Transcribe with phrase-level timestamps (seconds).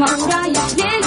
[0.00, 0.99] ما ورايح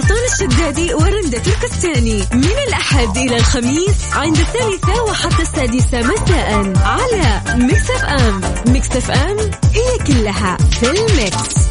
[0.00, 7.90] سلطان الشدادي ورندا تركستاني من الأحد إلى الخميس عند الثالثة وحتى السادسة مساء على Mix
[7.90, 8.40] FM.
[8.72, 9.36] Mix FM
[9.74, 11.69] هي كلها في ال mix.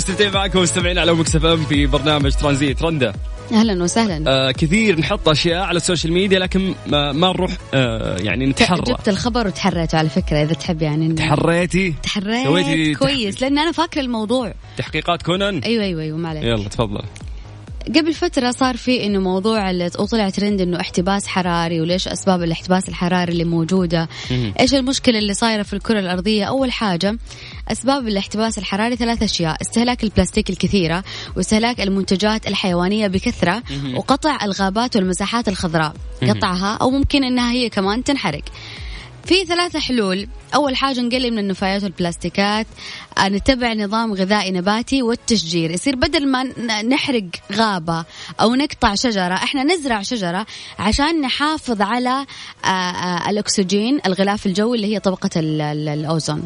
[0.00, 2.82] مستمرين ومستمتعين معكم مستمعين على Mix FM في برنامج ترانزيت.
[2.82, 3.12] رندا.
[3.52, 4.24] أهلا وسهلا.
[4.30, 8.82] آه كثير نحط أشياء على السوشيال ميديا لكن ما, ما نروح آه يعني نتحرى.
[8.86, 14.54] جبت الخبر وتحريته على فكرة إذا تحب يعني تحريتي؟ تحريت كويس لأن أنا فاكرة الموضوع.
[14.76, 16.44] تحقيقات كونان؟ أيوه أيوه أيوه ما عليك.
[16.44, 17.02] يلا تفضل.
[17.88, 22.88] قبل فترة صار في إنه موضوع اللي وطلع ترند إنه احتباس حراري وليش أسباب الاحتباس
[22.88, 24.08] الحراري اللي موجودة.
[24.60, 27.18] إيش المشكلة اللي صايرة في الكرة الأرضية أول حاجة
[27.68, 31.04] أسباب الاحتباس الحراري ثلاث أشياء استهلاك البلاستيك الكثيرة
[31.36, 33.62] واستهلاك المنتجات الحيوانية بكثرة
[33.94, 35.92] وقطع الغابات والمساحات الخضراء.
[36.22, 38.42] قطعها أو ممكن إنها هي كمان تنحرق
[39.24, 40.28] في ثلاثة حلول.
[40.54, 42.66] أول حاجة نقلل من النفايات والبلاستيكات.
[43.18, 45.70] آه، نتبع نظام غذائي نباتي والتشجير.
[45.70, 46.42] يصير بدل ما
[46.82, 48.04] نحرق غابة
[48.40, 50.46] أو نقطع شجرة إحنا نزرع شجرة
[50.78, 52.26] عشان نحافظ على
[52.64, 56.42] آه، آه، الأكسجين الغلاف الجوي اللي هي طبقة ال- ال- الأوزون.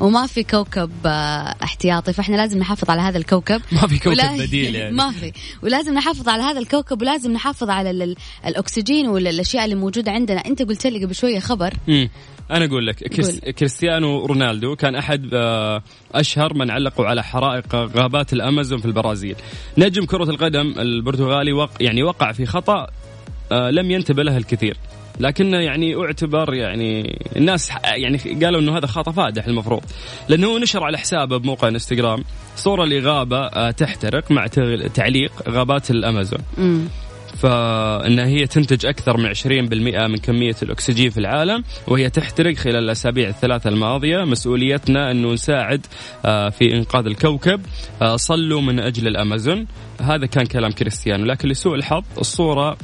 [0.00, 4.74] وما في كوكب آه، احتياطي فإحنا لازم نحافظ على هذا الكوكب ما في كوكب بديل
[4.74, 4.96] يعني.
[5.02, 5.32] ما في
[5.62, 8.16] ولازم نحافظ على هذا الكوكب ولازم نحافظ على ال- ال-
[8.46, 12.08] الأكسجين والأشياء اللي موجودة عندنا أنت قلت لي قبل شوية خبر مم.
[12.50, 13.38] أنا أقول لك كريس-.
[13.50, 15.82] كريستيانو رونالدو كان أحد آه،
[16.14, 19.36] أشهر من علقوا على حرائق غابات الأمازون في البرازيل
[19.78, 22.86] نجم كرة القدم البرتغالي وق يعني وقع في خطأ
[23.52, 24.76] آه، لم ينتبه له الكثير
[25.20, 29.82] لكنه يعني اعتبر يعني الناس يعني قالوا إنه هذا خطأ فادح المفروض.
[30.28, 32.24] لأنه نشر على حسابه بموقع إنستغرام
[32.56, 34.46] صورة لغابة آه، تحترق مع
[34.94, 36.40] تعليق غابات الأمازون.
[36.58, 36.88] امم
[37.34, 43.28] فإن هي تنتج أكثر من 20% من كمية الأكسجين في العالم وهي تحترق خلال الأسابيع
[43.28, 44.24] الثلاثة الماضية.
[44.24, 45.86] مسؤوليتنا أنه نساعد
[46.24, 47.60] آه، في إنقاذ الكوكب
[48.02, 49.66] آه، صلوا من أجل الأمازون.
[50.00, 51.24] هذا كان كلام كريستيانو.
[51.24, 52.76] لكن لسوء الحظ الصورة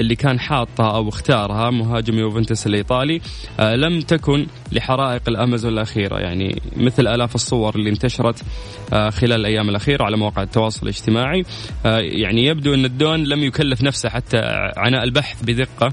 [0.00, 3.20] اللي كان حاطها أو اختارها مهاجم يوفنتوس الإيطالي
[3.60, 6.18] آه لم تكن لحرائق الأمازون الأخيرة.
[6.18, 8.42] يعني مثل آلاف الصور اللي انتشرت
[8.92, 11.42] آه خلال الأيام الأخيرة على مواقع التواصل الاجتماعي
[11.86, 14.38] آه يعني يبدو أن الدون لم يكلف نفسه حتى
[14.76, 15.92] عناء البحث بدقة.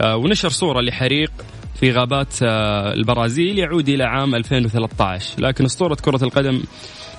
[0.00, 1.30] آه ونشر صورة لحريق
[1.74, 6.62] في غابات البرازيل يعود إلى عام 2013 لكن أسطورة كرة القدم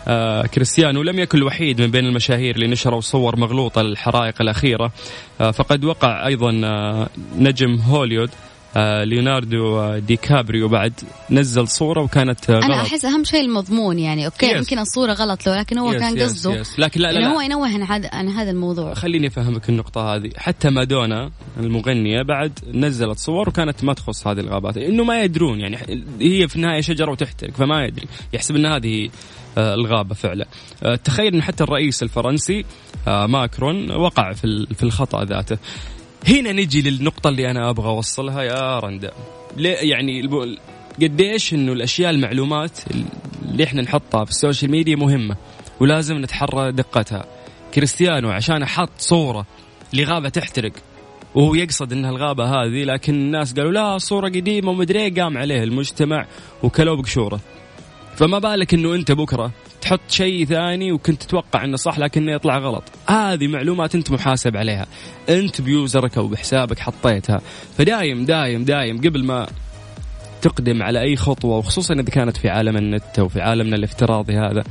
[0.07, 4.91] آه كريستيانو لم يكن الوحيد من بين المشاهير اللي نشروا صور مغلوطة للحرائق الأخيرة.
[5.41, 8.29] آه فقد وقع أيضا آه نجم هوليوود
[8.77, 10.93] آه ليوناردو دي كابريو بعد
[11.29, 12.87] نزل صورة وكانت آه أنا غلط.
[12.87, 14.25] أحس أهم شيء المضمون يعني.
[14.25, 14.57] أوكي Yes.
[14.57, 16.63] يمكن الصورة غلط له لكن هو Yes, كان قصده.
[16.63, 16.67] yes.
[16.79, 17.27] لكن لا لا, لا.
[17.27, 18.93] هو ينوه عن هذا عن هذا الموضوع.
[18.93, 24.77] خليني أفهمك النقطة هذه، حتى مادونا المغنية بعد نزلت صور وكانت ما تخص هذه الغابات،
[24.77, 25.77] إنه ما يدرون يعني
[26.21, 29.09] هي في النهاية شجرة وتحترق فما يدري، يحسب إن هذه
[29.57, 30.45] الغابة فعلا.
[30.83, 32.65] آه، تخيل إن حتى الرئيس الفرنسي
[33.07, 35.57] آه، ماكرون وقع في ال- في الخطأ ذاته.
[36.27, 39.11] هنا نجي للنقطة اللي أنا أبغى أوصلها يا رندا.
[39.57, 40.29] يعني
[41.01, 42.79] قديش إنه الأشياء المعلومات
[43.45, 45.35] اللي إحنا نحطها في السوشيال ميديا مهمة
[45.79, 47.25] ولازم نتحرى دقتها.
[47.73, 49.45] كريستيانو عشان حط صورة
[49.93, 50.71] لغابة تحترق
[51.35, 55.63] وهو يقصد انها الغابة هذه لكن الناس قالوا لا صورة قديمة ومدري إيه، قام عليه
[55.63, 56.25] المجتمع
[56.63, 57.39] وكلوه بقشورة
[58.15, 59.51] فما بالك إنه أنت بكرة
[59.81, 62.83] تحط شيء ثاني وكنت تتوقع إنه صح لكنه يطلع غلط.
[63.07, 64.87] هذه معلومات أنت محاسب عليها.
[65.29, 67.41] أنت بيوزرك أو بحسابك حطيتها.
[67.77, 69.47] فدايم دايم دايم قبل ما
[70.41, 74.63] تقدم على أي خطوة وخصوصا إذا كانت في عالم النت أو في عالمنا الافتراضي هذا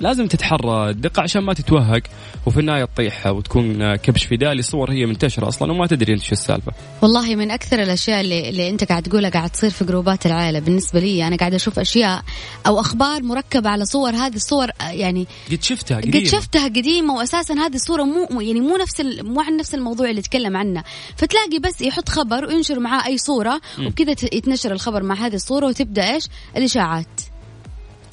[0.00, 2.02] لازم تتحرى الدقة عشان ما تتوهق
[2.46, 6.72] وفي النهاية تطيح وتكون كبش فدائي صور هي منتشرة أصلا وما تدري أنت شو السالفة.
[7.02, 11.00] والله من أكثر الأشياء اللي, اللي أنت قاعد تقولها قاعد تصير في جروبات العائلة بالنسبة
[11.00, 12.22] لي أنا قاعدة أشوف أشياء
[12.66, 16.24] أو أخبار مركبة على صور هذه الصور يعني قد شفتها قد قديمة.
[16.24, 20.56] شفتها قديمة واساسا هذه الصورة مو يعني مو نفس مو عن نفس الموضوع اللي يتكلم
[20.56, 26.14] عنهفتلاقي بس يحط خبر وينشر معاه أي صورة وبكذا يتنشر الخبر مع هذه الصورة وتبدأ
[26.14, 26.24] إيش؟
[26.56, 27.29] الإشاعات.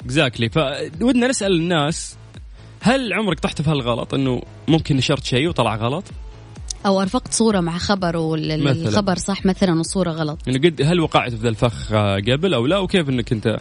[0.04, 2.16] اكزاكتلي فودنا نسأل الناس
[2.80, 6.04] هل عمرك طحت في هالغلط؟ إنه ممكن نشرت شيء وطلع غلط؟
[6.86, 8.16] أو أرفقت صورة مع خبر.
[8.16, 11.92] والخبر صح مثلا والصورة غلط؟ إنه قد هل وقعت في ذا الفخ
[12.32, 13.56] قبل أو لا؟ وكيف إنك أنت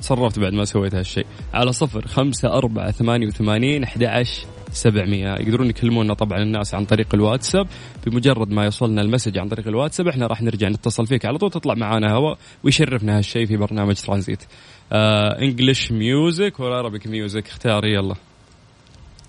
[0.00, 5.34] تصرفت بعد ما سويت هالشيء؟ على صفر خمسة أربعة ثمانية وثمانين أحد عشر سبعمية.
[5.34, 7.66] يقدرون يكلمونا طبعا الناس عن طريق الواتساب.
[8.06, 11.50] بمجرد ما يوصلنا ال message عن طريق الواتساب إحنا راح نرجع نتصل فيك على طول
[11.50, 14.42] تطلع معانا هواء ويشرفنا هالشيء في برنامج ترانزيت.
[14.92, 18.14] English music ولا Arabic music اختاري يلا.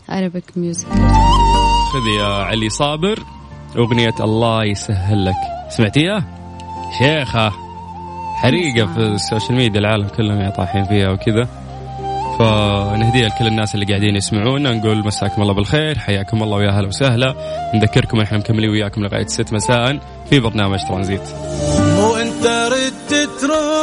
[0.10, 0.88] Arabic music
[1.94, 3.20] خذ يا علي صابر.
[3.78, 5.36] أغنية الله يسهل لك.
[5.70, 6.26] سمعتيها؟
[7.00, 7.52] شيخة.
[8.36, 11.50] حريقة في السوشيال ميديا العالم كلهم طايحين فيها وكذا.
[12.40, 14.72] فنهديها لكل الناس اللي قاعدين يسمعونا.
[14.72, 17.36] نقول مساكم الله بالخير حياكم الله ويا أهلا وسهلا.
[17.76, 20.00] نذكركم إحنا مكملين وياكم لغاية 6 مساء
[20.30, 21.30] في برنامج ترانزيت.
[22.00, 23.81] وانت ردت تروح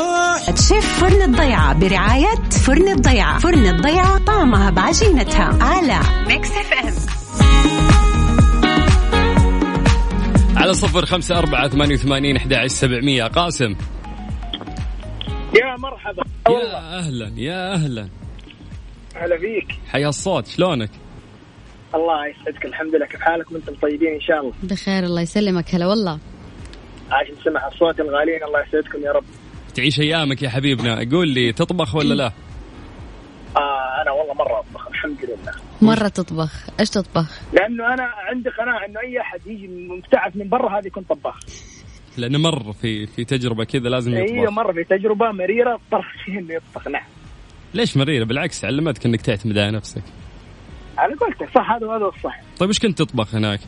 [0.56, 2.34] شيف فرن الضيعة برعاية
[2.66, 3.38] فرن الضيعة.
[3.38, 5.58] فرن الضيعة طعمها بعجينتها.
[5.64, 7.08] على ميكس اف ام
[10.56, 13.24] على صفر خمسة أربعة ثمانية وثمانين أحد سبعمية.
[13.24, 13.76] قاسم.
[15.54, 16.24] يا مرحبا.
[16.48, 18.08] يا أهلا يا أهلا.
[19.16, 19.78] هلا فيك.
[19.88, 20.90] حيا الصوت شلونك؟
[21.94, 23.06] الله يسعدك الحمد لله.
[23.06, 24.52] كيف حالكم أنتم طيبين إن شاء الله.
[24.62, 25.74] بخير الله يسلمك.
[25.74, 26.18] هلا والله.
[27.10, 29.24] عاش نسمع الصوت الغاليين الله يسعدكم يا رب.
[29.78, 31.08] تعيش أيامك يا حبيبنا.
[31.12, 32.32] قول لي تطبخ ولا لا؟
[33.56, 35.52] آه أنا والله مرة أطبخ الحمد لله.
[35.82, 36.66] مرة تطبخ.
[36.80, 41.02] إيش تطبخ؟ لأنه أنا عندي قناعة إنه أي أحد يجي مبتعث من برا هذا يكون
[41.02, 41.38] طباخ.
[42.16, 46.38] لأنه مر في في تجربة كذا لازم أيوه يطبخ مره في تجربة مريرة اضطر فيه
[46.38, 47.04] إنه يطبخ نعم.
[47.74, 50.02] ليش مريرة؟ بالعكس علمتك إنك تعتمد على نفسك.
[50.98, 52.40] على قولتك صح هذا هذا الصح.
[52.58, 53.60] طيب إيش كنت تطبخ هناك؟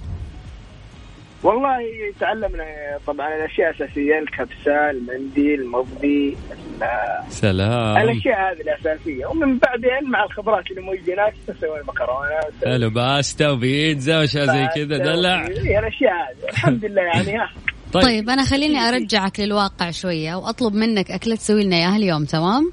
[1.43, 1.79] والله
[2.21, 2.65] تعلمنا
[3.07, 7.97] طبعا الأشياء الأساسية الكبسة المنديل المضبي ال- سلام.
[7.97, 9.27] الأشياء هذه الأساسية.
[9.27, 14.99] ومن بعدين مع الخبرات اللي موجوده هناك نسوي المكرونه حلو باستا وبيتزا واشياء زي كذا.
[14.99, 16.49] دلع الأشياء هذه.
[16.51, 17.51] الحمد لله يعني ها.
[17.93, 22.73] طيب, طيب أنا خليني أرجعك للواقع شوية وأطلب منك أكلة تسوي لنا إياها اليوم تمام؟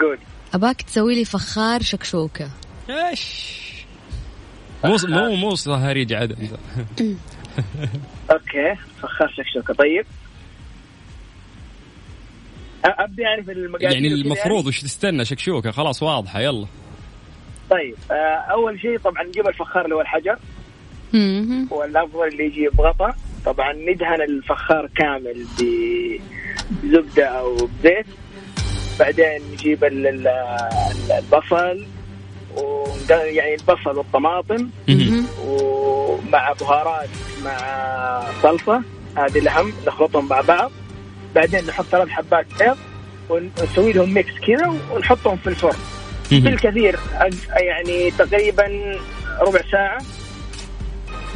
[0.00, 0.18] قول.
[0.54, 2.50] أباك تسوي لي فخار شكشوكة.
[2.90, 3.52] إيش؟
[4.84, 6.36] مو مو مو صهاريج عدم
[8.32, 10.06] أوكي فخار شكشوكه طيب.
[12.84, 15.70] ابدا يعني في المقادير يعني وكذا المفروض وش تستنى شكشوكة.
[15.70, 16.40] خلاص واضحة.
[16.40, 16.66] يلا.
[17.70, 17.94] طيب
[18.50, 20.38] أول شيء طبعا نجيب الفخار اللي هو الحجر.
[21.70, 28.06] والأفضل اللي يجي بغطاء طبعا ندهن الفخار كامل بزبده أو بزيت.
[28.98, 31.86] بعدين نجيب ال- ال- ال- البصل.
[32.56, 34.68] ونق- يعني البصل والطماطم.
[34.88, 35.26] مهم.
[36.32, 37.08] ومع بهارات
[37.44, 38.82] مع صلصة
[39.16, 40.70] هذه الأهم نخلطهم مع بعض.
[41.34, 42.76] بعدين نحط ثلاث حبات بيض
[43.28, 45.78] ونسوي لهم mix كذا ونحطهم في الفرن.
[46.30, 46.98] بالكثير
[47.60, 48.64] يعني تقريبا
[49.40, 49.98] ربع ساعة.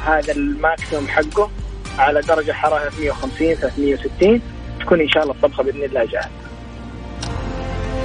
[0.06, 1.50] هذا ال maximum حقه
[1.98, 4.40] على درجة حرارة 150 360
[4.80, 6.30] تكون إن شاء الله الطبخة بإذن الله جاهزة.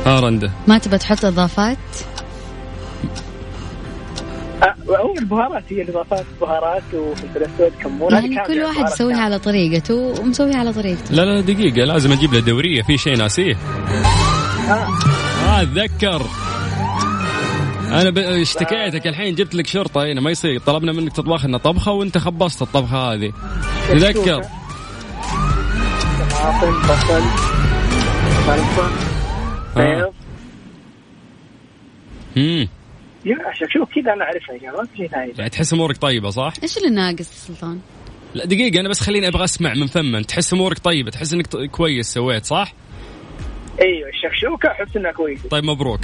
[0.06, 1.78] ها رنده ما تبى تحط إضافات؟
[4.90, 8.14] هو البهارات هي الإضافات بهارات وفلفل أسود كمون.
[8.14, 9.18] يعني كل واحد يسويها.
[9.18, 11.16] على طريقته ومسويها على طريقته.
[11.16, 13.58] لا لا دقيقة لازم أجيب له دورية في شيء ناسيه.
[14.70, 15.62] آه.
[15.62, 16.22] أتذكر.
[17.88, 18.18] أنا ب...
[18.18, 20.60] اشتكيتك الحين جبت لك شرطة هنا ما يصير.
[20.60, 23.34] طلبنا منك تطبخ لنا طبخة وأنت خبصت الطبخة هذه.
[23.90, 24.42] تذكر
[26.20, 27.24] طماطم بصل
[28.46, 28.90] صلصة
[29.76, 30.14] بيض.
[32.38, 32.68] امم
[33.26, 33.36] يا
[33.70, 36.90] شوف كذا أنا أعرفها يا ما في شيء ثاني تحس أمورك طيبة صح؟ إيش اللي
[36.90, 37.80] ناقص سلطان؟
[38.34, 41.58] لا دقيقة أنا بس خليني أبغى أسمع من فمن تحس أمورك طيبة تحس إنك ط-
[41.58, 42.74] كويس سويت صح؟
[43.82, 45.50] أيوه الشكشوكة أحس إنها كويسة.
[45.50, 46.00] طيب مبروك.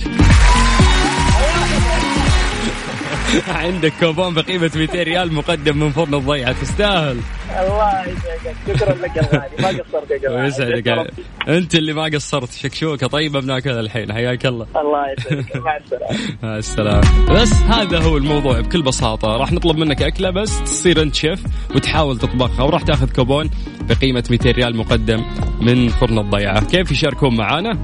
[3.63, 6.51] عندك كوبون بقيمة 200 ريال مقدم من فرن الضيعة.
[6.61, 7.19] تستاهل.
[7.59, 8.55] الله يسعدك.
[8.67, 9.49] شكرا لك يا غالي.
[9.59, 11.13] ما قصرت يا ويسعدك.
[11.47, 12.51] أنت اللي ما قصرت.
[12.51, 14.13] شكشوكة طيبة بناكلها الحين.
[14.13, 14.67] حياك الله.
[14.75, 15.55] الله يسعدك.
[15.55, 16.17] مع السلامة.
[16.43, 17.33] مع السلامة.
[17.33, 19.27] بس هذا هو الموضوع بكل بساطة.
[19.27, 21.43] راح نطلب منك أكلة بس تصير أنت شيف
[21.75, 23.49] وتحاول تطبخها وراح تأخذ كوبون
[23.81, 25.25] بقيمة 200 ريال مقدم
[25.61, 26.65] من فرن الضيعة.
[26.65, 27.77] كيف يشاركون معانا؟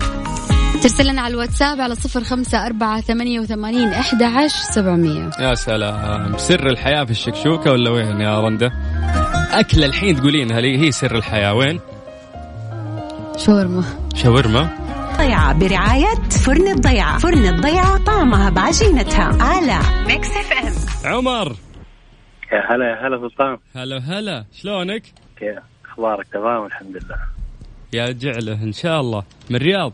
[0.84, 5.30] ترسل لنا على الواتساب على صفر خمسة أربعة ثمانية وثمانين أحد عشر سبعمية.
[5.40, 6.38] يا سلام.
[6.38, 8.72] سر الحياة في الشكشوكة ولا وين يا رندة؟
[9.52, 11.54] أكلة الحين تقولينها لي هي سر الحياة.
[11.54, 11.80] وين؟
[13.38, 13.84] شاورما.
[14.16, 14.70] شاورما.
[15.18, 17.18] ضيعة برعاية فرن الضيعة.
[17.18, 19.44] فرن الضيعة طعمها بعجينتها.
[19.44, 20.52] على ميكس اف
[21.06, 21.56] ام عمر.
[22.52, 23.58] يا هلا يا هلا سلطان.
[23.75, 24.46] هلا هلا.
[24.54, 25.04] شلونك؟
[25.40, 25.60] كيف
[25.92, 27.20] أخبارك؟ تمام الحمد لله.
[27.94, 29.24] يا جعله إن شاء الله.
[29.50, 29.94] من الرياض؟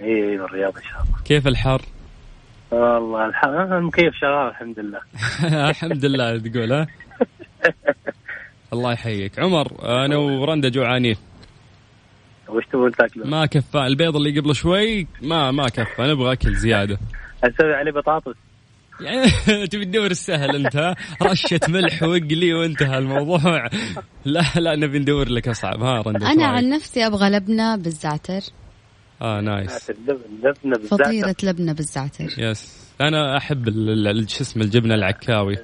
[0.00, 1.22] اي من الرياض إن شاء الله.
[1.24, 1.82] كيف الحر؟
[2.70, 5.00] والله الح- المكيف شغال الحمد لله.
[5.70, 6.86] الحمد لله تقول ها؟
[8.72, 9.38] الله يحييك.
[9.38, 9.72] عمر
[10.04, 11.16] أنا ورندا جوعانين.
[12.48, 13.78] وش تبون تاكلون؟ ما كفى.
[13.78, 16.02] البيض اللي قبل شوي ما ما كفى.
[16.02, 16.98] نبغى أكل زيادة.
[17.44, 18.34] أسوي عليه بطاطس.
[19.00, 19.26] يعني
[19.72, 23.68] تبي تدور السهل أنت ها؟ رشة ملح واقلي وانتهى الموضوع.
[24.24, 25.82] لا لا نبي ندور لك أصعب.
[25.82, 28.40] ها رندا أنا شو عن؟ نفسي أبغى لبنة بالزعتر.
[29.22, 30.86] آه nice اللبنه بالذات.
[30.86, 35.56] فطيرة لبنة بالزعتر yes أنا أحب ال- ال- شو اسمه الجبنة العكاوي.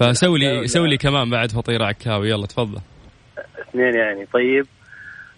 [0.00, 2.30] فسوي لي سوي لي كمان بعد فطيرة عكاوي.
[2.30, 2.80] يلا تفضل.
[3.68, 4.26] اثنين يعني.
[4.34, 4.66] طيب.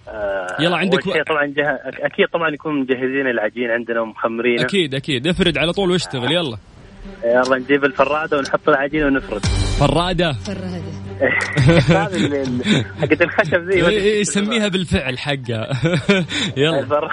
[0.08, 1.80] آه يلا عندك شيء طبعا جه...
[1.84, 4.62] أكيد طبعا يكون مجهزين العجين عندنا ومخمرينه.
[4.62, 5.26] أكيد أكيد.
[5.26, 6.32] افرد على طول واشتغل.
[6.32, 6.58] يلا.
[7.24, 9.46] يلا نجيب الفرادة ونحط العجين ونفرد.
[9.80, 10.30] فرادة.
[10.48, 10.82] اللي-
[13.00, 15.68] حقت الخشب ذي إيه، يسميها بالفعل حقها.
[16.56, 16.80] يلا.
[16.80, 17.08] الفر...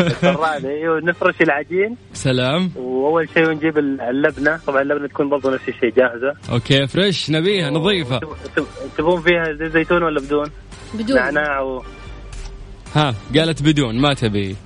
[0.00, 1.96] الفرادة أيوه نفرش العجين.
[2.12, 2.70] سلام.
[2.76, 4.60] وأول شيء نجيب اللبنة.
[4.66, 6.34] طبعا اللبنة تكون برضو نفس الشيء جاهزة.
[6.52, 8.18] okay fresh نبيها نظيفة.
[8.18, 8.66] تب- تب-
[8.98, 10.50] تبون فيها زيت زيتون ولا بدون؟
[10.94, 11.16] بدون.
[11.16, 11.82] نعناع و...
[12.94, 14.56] ها قالت بدون ما تبي.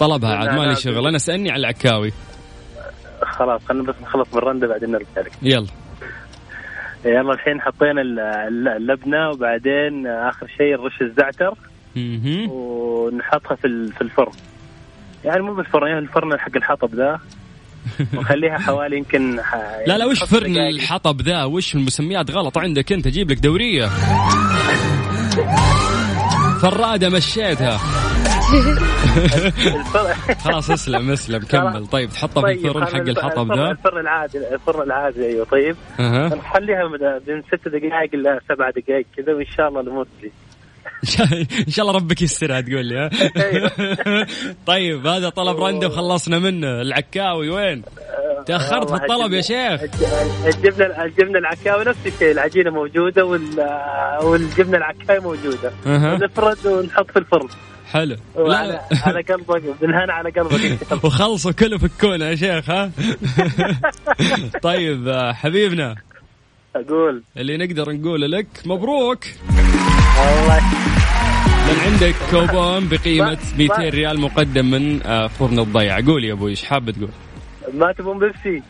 [0.00, 1.06] طلبها عاد مالي شغل.
[1.06, 2.12] أنا اسالني على العكاوي.
[3.22, 5.32] خلاص خلينا بس نخلص من الرنده بعدين نرجع لك.
[5.42, 5.66] يلا.
[7.04, 11.54] يلا الحين حطينا ال- ال- اللبنة وبعدين آخر شيء نرش الزعتر.
[12.50, 14.32] ونحطها في في الفرن.
[15.24, 17.18] يعني مو بالفرن يعني الفرن حق الحطب ذا.
[18.14, 19.54] ونخليها حوالي يمكن ح...
[19.86, 20.56] لا لا وش خمس فرن.
[20.56, 23.86] الحطب ذا؟ وش المسميات غلط؟ عندك أنت جيب لك دورية.
[26.62, 27.80] فرادة مشيتها.
[30.44, 31.86] خلاص اسلم اسلم كمل.
[31.86, 35.76] طيب تحطها في طيب، الفرن حق الحطب ذا الفرن العادي الفرن العادي أيوه طيب.
[36.00, 40.32] نخليها من- ست دقائق إلى سبع دقائق كذا وإن شاء الله الأمور تجي
[41.66, 43.10] إن شاء الله ربك يسترها تقول لي ها؟
[44.66, 46.80] طيب هذا طلب رنده وخلصنا منه.
[46.80, 47.82] العكاوي وين؟
[48.46, 49.80] تأخرت في الطلب يا شيخ.
[49.82, 53.42] الج- الجبنه الجبنة العكاوي نفس الشيء العجينة موجودة وال
[54.22, 55.72] والجبنة العكاوي موجودة.
[56.16, 57.48] نفرد ونحط في الفرن.
[57.92, 58.16] حلو.
[58.36, 62.90] وعلى لا على قلبك بالهنا على قلبك وخلصوا كله فكونا يا شيخ ها؟
[64.62, 65.96] طيب آه، حبيبنا.
[66.76, 67.22] أقول.
[67.36, 69.24] اللي نقدر نقوله لك مبروك.
[70.18, 70.60] والله.
[71.68, 76.50] من عندك كوبون بقيمة ما- 200 ريال مقدم من آه، فرن الضيعة قول يا أبوي
[76.50, 77.08] إيش حاب تقول؟
[77.74, 78.62] ما تبون بيبسي.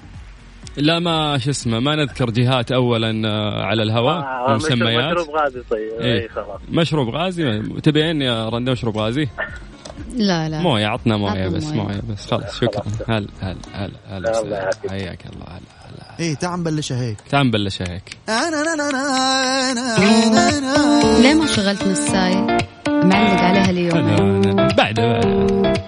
[0.76, 5.36] لا ما شو اسمه ما نذكر جهات اولا آه، على الهواء آه، مشروب- ومسميات مشروب
[5.36, 6.22] غازي طيب إيه.
[6.22, 6.60] اي خلاص.
[6.70, 9.28] مشروب غازي؟ تبين يا رندا مشروب غازي؟
[10.16, 10.60] لا لا.
[10.60, 11.64] موية عطنا موية بس.
[11.64, 12.00] موية.
[12.10, 12.26] بس.
[12.30, 12.82] خلاص شكرا.
[13.08, 14.56] هلا هلا هلا هلا الله وسهلا.
[14.56, 14.90] يعافيك.
[14.90, 17.16] حياك الله هلا هلا إيه تعال نبلشها هيك.
[17.30, 18.16] تعال نبلش هيك.
[21.22, 22.34] ليه ما شغلت نساي
[22.88, 24.56] معلق عليها اليوم.
[24.56, 25.80] بعد بعد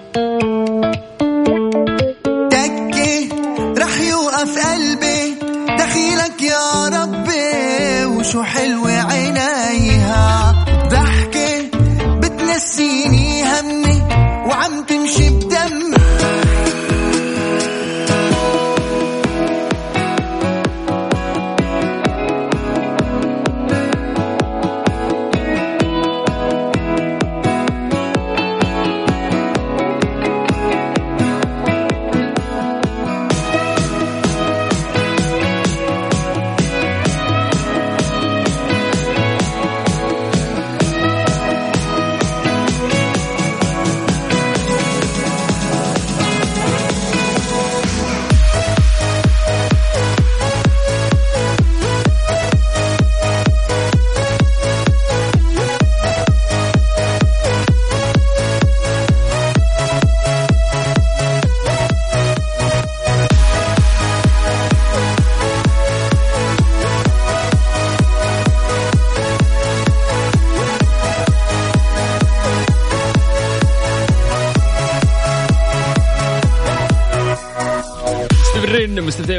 [4.43, 5.35] يوقف قلبي.
[5.77, 8.91] دخيلك يا ربي وشو حلوة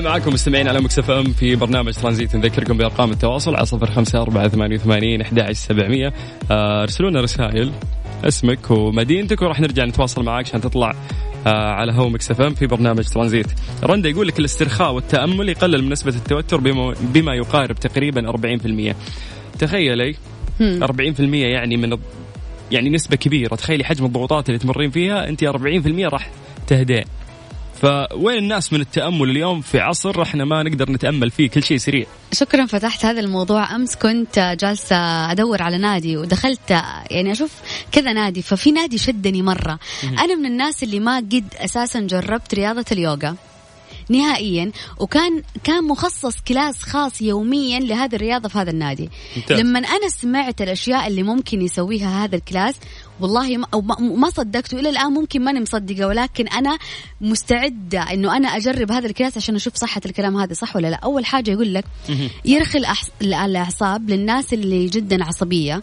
[0.04, 2.36] معاكم مستمعين على Mix FM في برنامج ترانزيت.
[2.36, 6.12] نذكركم بأرقام التواصل على صفر خمسة أربعة ثمانية وثمانين أحد سبعمية.
[6.50, 7.72] آه، ارسلوا لنا رسائل
[8.24, 10.94] اسمك ومدينتك وراح نرجع نتواصل معاك عشان تطلع
[11.46, 13.46] آه، على هو Mix FM في برنامج ترانزيت.
[13.84, 18.96] رندا يقول لك الاسترخاء والتأمل يقلل من نسبة التوتر بما, بما يقارب تقريبا 40%
[19.58, 20.14] تخيلي
[20.60, 21.98] 40% يعني من
[22.70, 23.54] يعني نسبة كبيرة.
[23.54, 26.30] تخيلي حجم الضغوطات اللي تمرين فيها أنت 40% راح
[26.66, 27.04] تهدئ.
[27.84, 32.06] فوين الناس من التأمل اليوم في عصر إحنا ما نقدر نتأمل فيه؟ كل شيء سريع.
[32.32, 33.96] شكرا فتحت هذا الموضوع أمس.
[33.96, 34.96] كنت جالسة
[35.32, 36.70] أدور على نادي ودخلت
[37.10, 37.52] يعني أشوف
[37.92, 39.78] كذا نادي ففي نادي شدني مرة.
[40.04, 43.36] أنا من الناس اللي ما قد أساسا جربت رياضة اليوغا
[44.08, 49.10] نهائيا وكان كان مخصص class خاص يوميا لهذه الرياضة في هذا النادي.
[49.36, 49.60] ممتاز.
[49.60, 52.74] لما أنا سمعت الأشياء اللي ممكن يسويها هذا ال class
[53.20, 54.80] والله ما, ما- ما صدقته.
[54.80, 56.78] إلى الآن ممكن ماني مصدقة ولكن أنا
[57.20, 60.96] مستعدة إنه أنا أجرب هذا ال class عشان أشوف صحة الكلام هذا صح ولا لا؟
[60.96, 61.84] أول حاجة يقول لك
[62.44, 62.78] يرخي.
[63.22, 65.82] الأعصاب للناس اللي جدا عصبية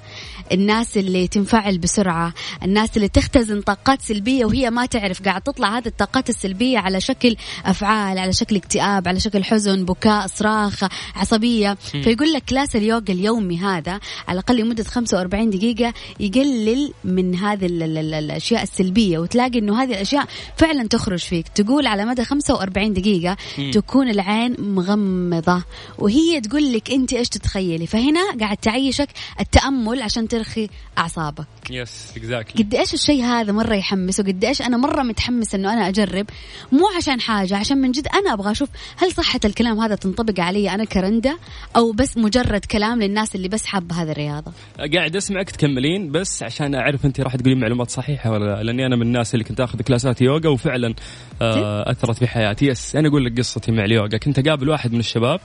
[0.51, 2.33] الناس اللي تنفعل بسرعة
[2.63, 7.35] الناس اللي تختزن طاقات سلبية وهي ما تعرف قاعد تطلع هذه الطاقات السلبية على شكل
[7.65, 10.83] أفعال على شكل اكتئاب على شكل حزن بكاء صراخ
[11.15, 11.73] عصبية.
[12.03, 13.91] فيقول لك class اليوغا اليومي هذا
[14.27, 19.89] على الأقل لمدة 45 دقيقة يقلل من هذه ال- ال- الأشياء السلبية وتلاقي إنه هذه
[19.91, 20.25] الأشياء
[20.57, 21.47] فعلا تخرج فيك.
[21.47, 23.37] تقول على مدى 45 دقيقة
[23.73, 25.63] تكون العين مغمضة
[25.97, 29.09] وهي تقول لك أنت إيش تتخيلي؟ فهنا قاعد تعيشك
[29.39, 31.45] التأمل عشان ترخي أعصابك.
[31.69, 35.87] yes exactly قد إيش الشيء هذا مرة يحمس وقد إيش أنا مرة متحمس إنه أنا
[35.87, 36.25] أجرب؟
[36.71, 40.69] مو عشان حاجة عشان من جد أنا أبغى أشوف هل صحة الكلام هذا تنطبق علي
[40.69, 41.37] أنا كرندة
[41.75, 44.51] أو بس مجرد كلام للناس اللي بس حابة هذه الرياضة.
[44.95, 48.95] قاعد أسمعك تكملين بس عشان أعرف أنت راح تقولين معلومات صحيحة ولا لا؟ لأني أنا
[48.95, 50.93] من الناس اللي كنت آخذ كلاسات يوغا وفعلا
[51.41, 52.65] آه أثرت في حياتي.
[52.65, 54.17] يس أنا أقول لك قصتي مع اليوغا.
[54.17, 55.39] كنت أقابل واحد من الشباب.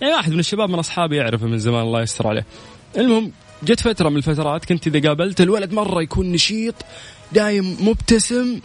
[0.00, 2.44] يعني واحد من الشباب من أصحابي يعرفه من زمان الله يستر عليه.
[2.96, 3.32] المهم
[3.62, 6.74] جت فترة من الفترات كنت إذا قابلت الولد مرة يكون نشيط
[7.32, 8.60] دايم مبتسم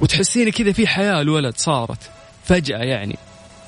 [0.00, 2.10] وتحسيني كذا في حياة الولد صارت
[2.44, 3.16] فجأة يعني.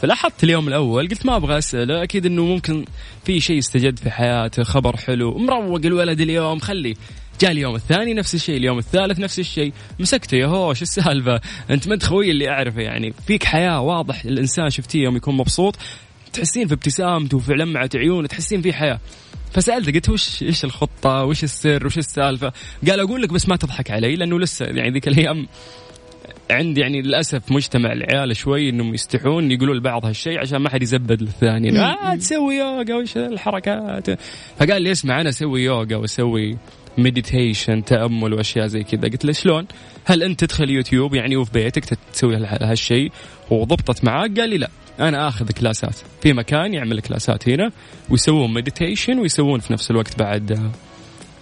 [0.03, 2.85] فلاحظت اليوم الأول قلت ما أبغى أسأله أكيد إنه ممكن
[3.25, 6.95] في شيء استجد في حياته خبر حلو مروق الولد اليوم خليه
[7.41, 9.73] جاء اليوم الثاني نفس الشيء اليوم الثالث نفس الشيء.
[9.99, 13.15] مسكته يا هوش السالفة؟ أنت ما انت خوي اللي أعرفه يعني.
[13.27, 15.77] فيك حياة واضح الإنسان شفتيه يوم يكون مبسوط.
[16.33, 19.01] تحسين في ابتسامته وفي لمعة عيونه تحسين في حياة.
[19.53, 22.53] فسألته قلت وش إيش الخطة؟ وش السر؟ وش السالفة؟
[22.89, 25.47] قال أقول لك بس ما تضحك علي لأنه لسه يعني ذيك الأيام
[26.51, 31.23] عندي يعني للأسف مجتمع العيال شوي إنهم يستحون يقولوا لبعض هالشيء عشان ما حد يزبد
[31.23, 31.71] للثاني.
[31.71, 31.77] مم.
[31.77, 34.11] آه تسوي يوغا وش الحركات؟
[34.59, 36.57] فقال لي اسمع أنا أسوي يوغا وأسوي
[36.99, 39.03] meditation تأمل وأشياء زي كذا.
[39.03, 39.67] قلت له شلون؟
[40.05, 43.13] هل أنت تدخل يوتيوب يعني وفي بيتك تسوي هال- هالشيء
[43.51, 44.71] وضبطت معاك؟ قال لي لا.
[45.01, 45.97] أنا آخذ كلاسات.
[46.23, 47.71] في مكان يعمل كلاسات هنا
[48.11, 50.73] ويسوون meditation ويسوون في نفس الوقت بعد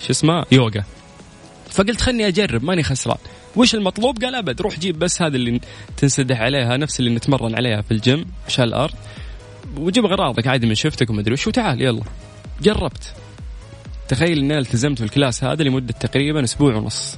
[0.00, 0.84] شو اسمه؟ يوغا.
[1.70, 3.18] فقلت خلني أجرب ماني خسران.
[3.56, 5.60] وش المطلوب؟ قال أبد روح جيب بس هذا اللي
[5.96, 8.94] تنسدح عليها نفس اللي نتمرن عليها في الجيم عشان الأرض.
[9.76, 12.02] وجيب أغراضك عادي منشفتك ومدري وش وتعال يلا.
[12.62, 13.14] جربت.
[14.12, 17.16] تخيل إني التزمت في ال class هذا لمدة تقريبا أسبوع ونص.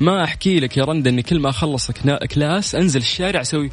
[0.00, 1.90] ما أحكي لك يا رندا إني كل ما أخلص
[2.34, 3.70] class أنزل الشارع أسوي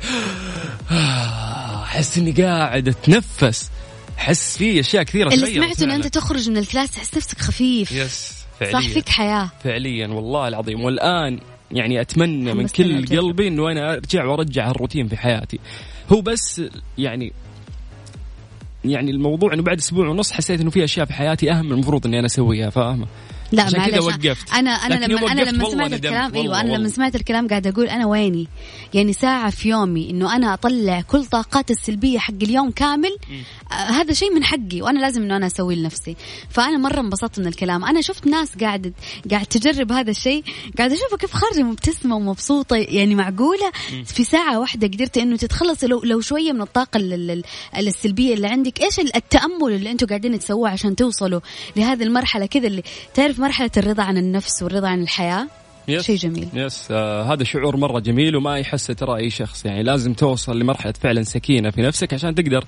[1.84, 3.72] أحس إني قاعد أتنفس.
[4.18, 5.96] أحس في أشياء كثيرة اللي سمعته انه فعلاً.
[5.96, 7.92] أنت تخرج من ال class تحس نفسك خفيف.
[7.92, 8.90] yes صح فعليا.
[8.90, 9.52] فيك حياة.
[9.64, 10.84] فعليا والله العظيم.
[10.84, 11.40] والآن
[11.72, 13.06] يعني أتمنى من كل.
[13.18, 15.60] قلبي إنه أنا أرجع وأرجع الروتين في حياتي.
[16.12, 16.62] هو بس
[16.98, 17.34] يعني
[18.86, 22.20] يعني الموضوع إنه بعد أسبوع ونص حسيت إنه في أشياء في حياتي أهم المفروض إني
[22.20, 23.06] أنا أسويها فاهمة؟
[23.54, 24.04] لا معلش.
[24.06, 24.54] وقفت.
[24.54, 25.94] أنا أنا لما أنا لما سمعت.
[25.94, 26.90] الكلام أيوه أنا لما.
[26.90, 28.48] سمعت الكلام قاعد أقول أنا ويني؟
[28.94, 33.18] يعني ساعة في يومي إنه أنا أطلع كل طاقاتي السلبية حق اليوم كامل
[33.72, 36.16] آه هذا شيء من حقي وأنا لازم إنه أنا أسويه لنفسي.
[36.50, 37.86] فأنا مرة انبسطت من الكلام.
[37.86, 38.94] أنا شفت ناس قاعدة
[39.32, 40.44] قاعد تجرب هذا الشيء
[40.78, 43.72] قاعد اشوفها كيف خارجة مبتسمة ومبسوطة يعني معقولة.
[44.06, 47.32] في ساعة واحدة قدرت إنه تتخلص لو لو شوية من الطاقة ال- ال-
[47.78, 48.82] ال- السلبية اللي عندك.
[48.84, 51.40] إيش التأمل اللي أنتم قاعدين تسووه عشان توصلوا
[51.76, 55.48] لهذه المرحلة كذا اللي تعرف مرحلة الرضا عن النفس والرضا عن الحياة؟
[55.88, 56.06] يس.
[56.06, 56.48] شيء جميل.
[56.54, 59.66] يس آه هذا شعور مرة جميل وما يحسه ترى أي شخص.
[59.66, 62.66] يعني لازم توصل لمرحلة فعلا سكينة في نفسك عشان تقدر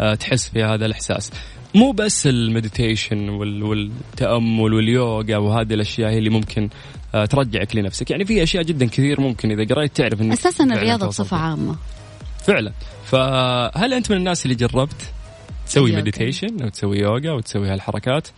[0.00, 1.30] آه تحس في هذا الإحساس.
[1.74, 6.68] مو بس ال meditation وال والتأمل واليوغا وهذه الأشياء هي اللي ممكن
[7.14, 8.10] آه ترجعك لنفسك.
[8.10, 11.36] يعني في أشياء جدا كثير ممكن إذا قريت تعرف إنك أساسا الرياضة بصفة.
[11.36, 11.76] عامة.
[12.44, 12.72] فعلا.
[13.04, 15.12] فهل أنت من الناس اللي جربت
[15.66, 15.96] تسوي.
[15.96, 18.28] meditation أو تسوي يوغا وتسوي هالحركات؟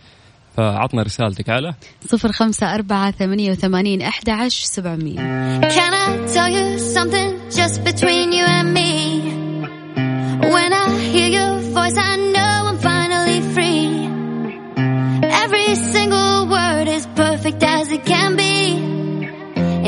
[0.57, 1.73] فعطنا رسالتك على
[2.07, 5.19] صفر خمسة أربعة ثمانية وثمانين أحد عشر سبعمية
[5.61, 8.91] Can I tell you something just between you and me
[10.53, 13.89] When I hear your voice I know I'm finally free
[15.43, 18.55] Every single word is perfect as it can be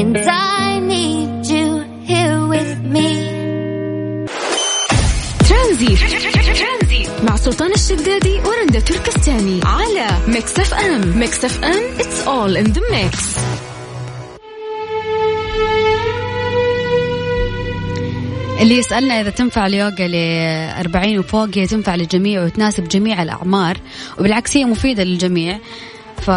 [0.01, 1.67] And I need you
[2.09, 3.09] here with me
[5.47, 6.84] Transit
[7.25, 12.71] مع سلطان الشدادي ورندا تركستاني على ميكس اف ام ميكس اف ام it's all in
[12.73, 13.39] the mix.
[18.61, 20.15] اللي يسألنا إذا تنفع اليوغا ل
[20.79, 23.77] 40 وفوق هي تنفع للجميع وتناسب جميع الأعمار
[24.19, 25.59] وبالعكس هي مفيدة للجميع.
[26.17, 26.31] ف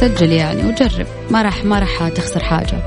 [0.00, 1.06] سجل يعني وجرب.
[1.30, 2.82] ما راح ما راح تخسر حاجة.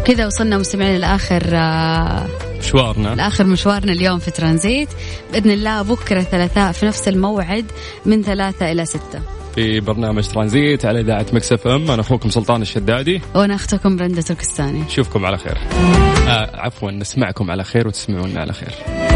[0.00, 2.26] وكذا وصلنا مستمعين لآخر آه،
[2.58, 3.08] مشوارنا.
[3.14, 4.88] لآخر مشوارنا اليوم في ترانزيت.
[5.32, 7.64] بإذن الله بكرة ثلاثاء في نفس الموعد
[8.06, 9.20] من ثلاثة إلى ستة.
[9.54, 11.90] في برنامج ترانزيت على إذاعة مكس إف إم.
[11.90, 13.20] أنا أخوكم سلطان الشدادي.
[13.34, 14.80] وأنا أختكم رندة تركستاني.
[14.80, 15.58] نشوفكم على خير.
[16.28, 19.07] آه عفوا نسمعكم على خير وتسمعونا على خير.